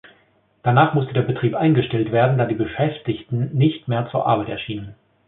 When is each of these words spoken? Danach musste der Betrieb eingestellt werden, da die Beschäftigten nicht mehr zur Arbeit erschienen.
Danach 0.63 0.95
musste 0.95 1.13
der 1.13 1.21
Betrieb 1.21 1.53
eingestellt 1.53 2.11
werden, 2.11 2.35
da 2.39 2.45
die 2.47 2.55
Beschäftigten 2.55 3.55
nicht 3.55 3.87
mehr 3.87 4.09
zur 4.09 4.25
Arbeit 4.25 4.49
erschienen. 4.49 4.95